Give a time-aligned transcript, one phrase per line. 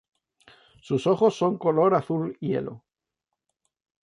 [0.81, 2.83] Sus ojos son color azul hielo.